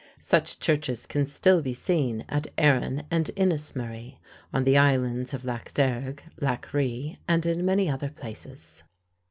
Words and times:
Such 0.17 0.57
churches 0.57 1.05
can 1.05 1.27
still 1.27 1.61
be 1.61 1.75
seen 1.75 2.25
at 2.27 2.47
Aran 2.57 3.03
and 3.11 3.29
Inismurray, 3.37 4.17
on 4.51 4.63
the 4.63 4.75
islands 4.75 5.31
of 5.31 5.45
Lough 5.45 5.61
Derg, 5.75 6.23
Lough 6.41 6.57
Ri, 6.73 7.19
and 7.27 7.45
in 7.45 7.63
many 7.63 7.87
other 7.87 8.09
places. 8.09 8.81